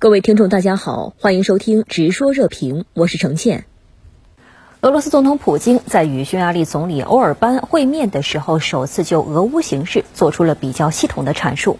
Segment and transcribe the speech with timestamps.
[0.00, 3.66] 各位听众，大家好，欢迎收听《直说热评》，我是程倩。
[4.80, 11.76] 俄罗斯总统普京在与匈牙利总理欧尔班会面的时候，首次就俄乌形势做出了比较系统的阐述。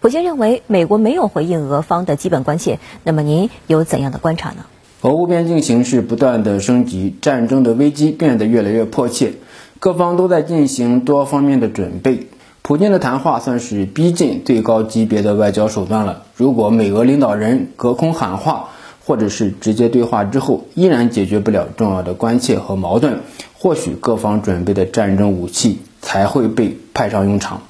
[0.00, 4.64] 普京认为美国没有回应俄方的基本关切，那么您有怎样的观察呢？
[5.02, 9.34] 俄乌边境形势不断的升级，战争的危机变得越来越迫切，
[9.78, 12.26] 各方都在进行多方面的准备。
[12.70, 16.22] 普京的谈话算是逼近最高级别的外交手段了。
[16.36, 18.68] 如果美俄领导人隔空喊话，
[19.04, 23.22] 或者是直接对话之后，依然解决不了重要的关切和矛盾，
[23.58, 27.62] 或许各方准备的战争武器才会被派上用场。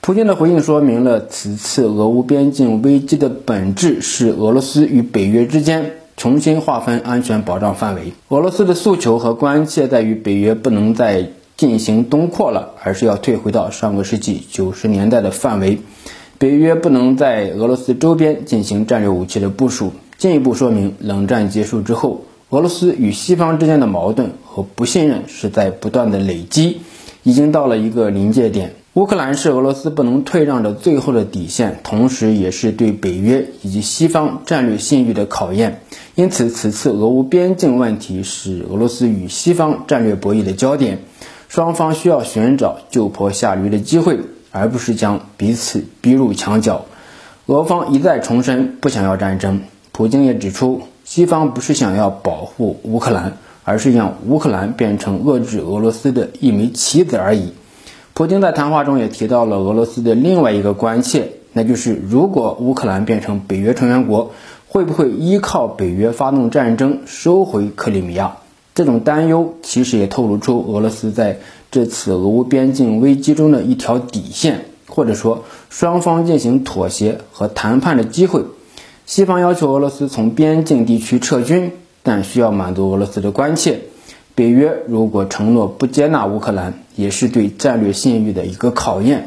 [0.00, 8.12] 普京的回应说明了此次俄乌边境危机的本质是俄罗斯与北约之间重新划分安全保障范围。
[8.28, 11.30] 俄罗斯的诉求和关切在于北约不能再。
[11.58, 15.80] 进行东扩了，而是要退回到上个世纪九十年代的范围。
[16.38, 26.80] 北约不能在俄罗斯周边进行战略武器的部署，进一步说明冷战结束之后，俄罗斯与西方之间的矛盾和不信任是在不断的累积，
[27.24, 28.76] 已经到了一个临界点。
[28.94, 35.82] 乌克兰是俄罗斯不能退让的最后的底线，同时也是对北约以及西方战略信誉的考验。
[36.14, 41.00] 因此，此次俄乌边境问题是俄罗斯与西方战略博弈的焦点。
[41.48, 44.20] 双方需要寻找救坡下驴的机会，
[44.52, 46.84] 而不是将彼此逼入墙角。
[47.46, 57.54] 俄方一再重申不想要战争，普京也指出，西方不是想要保护乌克兰，而是让乌克兰变成遏制俄罗斯的一枚棋子而已。
[58.12, 64.32] 普京在谈话中也提到了俄罗斯的另外一个关切，那就是如果乌克兰变成北约成员国，
[64.66, 68.36] 会不会依靠北约发动战争收回克里米亚？
[68.78, 71.40] 这种担忧其实也透露出俄罗斯在
[71.72, 78.44] 这次俄乌边境危机中的一条底线，或者说双方进行妥协和谈判的机会。
[79.04, 81.72] 西方要求俄罗斯从边境地区撤军，
[82.04, 83.80] 但需要满足俄罗斯的关切。
[84.36, 89.26] 北约如果承诺不接纳乌克兰，也是对战略信誉的一个考验。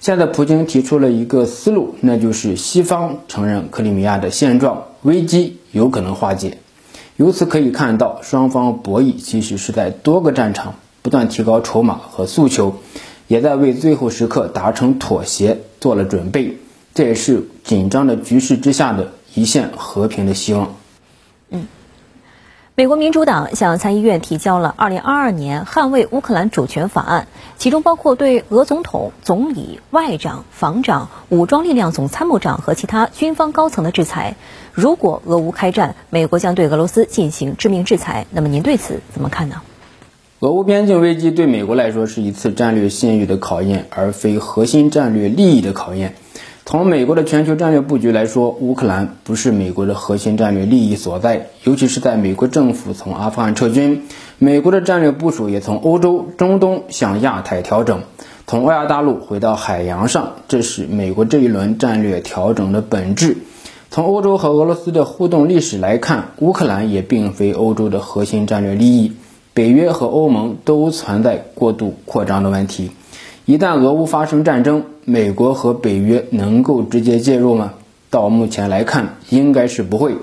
[0.00, 6.56] 现在普京提出了一个思路，那就是西方承认克里米亚的现状，危机有可能化解。
[7.16, 12.76] 由此可以看到，双方博弈其实是在多个战场不断提高筹码和诉求，
[13.26, 16.58] 也在为最后时刻达成妥协做了准备。
[16.94, 20.76] 这也是紧张的局势之下的一线和平的希望。
[21.50, 21.66] 嗯。
[22.78, 27.26] 美国民主党向参议院提交了2022年捍卫乌克兰主权法案，
[27.56, 34.36] 其中包括对俄总统、总理、外长、防长、武装力量总参谋长和其他军方高层的制裁。
[34.74, 38.26] 如果俄乌开战，美国将对俄罗斯进行致命制裁。
[38.30, 39.62] 那么您对此怎么看呢？
[40.40, 46.14] 俄乌边境危机对美国来说是一次战略信誉的考验，而非核心战略利益的考验。
[46.68, 54.02] 从美国的全球战略布局来说，乌克兰不是美国的核心战略利益所在，尤其是在美国政府从阿富汗撤军，
[54.40, 58.00] 美国的战略部署也从欧洲、中东向亚太调整，
[58.48, 63.36] 从欧亚大陆回到海洋上，这是美国这一轮战略调整的本质。
[63.92, 69.12] 从欧洲和俄罗斯的互动历史来看，乌克兰也并非欧洲的核心战略利益，
[69.54, 72.90] 北约和欧盟都存在过度扩张的问题。
[73.44, 77.74] 一旦俄乌发生战争，美国和北约能够直接介入吗？
[78.10, 80.16] 到目前来看，应该是不会。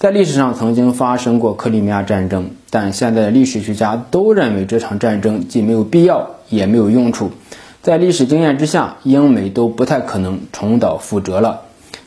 [0.00, 7.30] 在历史上曾经发生过克里米亚战争，但现在的历史学家都认为这场战争既没有必要，也没有用处。
[7.80, 11.60] 在历史经验之下，英美都不太可能重蹈覆辙了。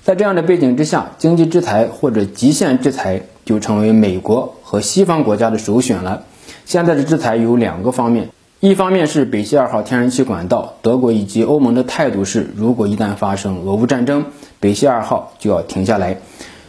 [0.03, 6.23] 在这样的背景之下，经济制裁或者极限制裁就成为美国和西方国家的首选了。
[6.65, 8.31] 现在的制裁有两个方面。
[8.59, 14.25] 一方面是北溪二号天然气管道，德国以及欧盟的态度是，如果一旦发生俄乌战争，
[14.59, 16.17] 北溪二号就要停下来。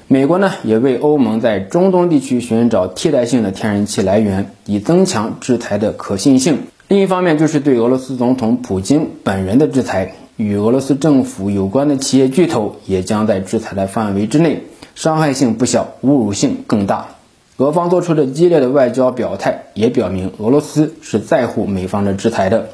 [0.06, 6.58] 美国呢，也为欧盟在中东地区寻找替代性的天然气来源，以增强制裁的可信性。
[6.88, 17.08] 另一方面就是对俄罗斯总统普京本人的制裁，与俄罗斯政府有关的企业巨头也将在制裁的范围之内，伤害性不小，侮辱性更大。
[17.58, 22.68] 俄方做出的激烈的外交表态，也表明俄罗斯是在乎美方的制裁的。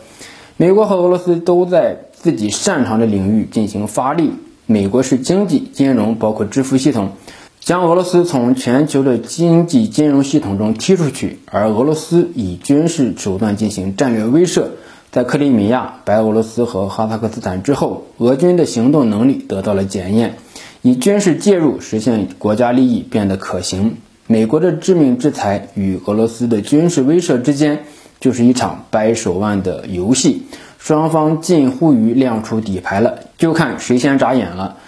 [0.58, 4.32] 美国和俄罗斯都在自己擅长的领域进行发力。
[4.66, 7.12] 美国是经济、金融，包括支付系统，
[7.60, 14.64] 将俄罗斯从全球的经济金融系统中踢出去；而俄罗斯以军事手段进行战略威慑。
[15.10, 20.36] 在克里米亚、白俄罗斯和哈萨克斯坦之后，俄军的行动能力得到了检验，
[20.82, 23.96] 以军事介入实现国家利益变得可行。
[24.26, 27.84] 美国的致命制裁与俄罗斯的军事威慑之间，
[28.20, 30.44] 就是一场掰手腕的游戏，
[30.78, 34.78] 双方近乎于亮出底牌了，就看谁先眨眼了。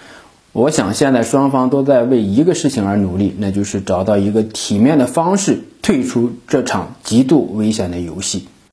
[0.53, 8.49] 我想现在双方都在为一个事情而努力，那就是找到一个体面的方式退出这场极度危险的游戏。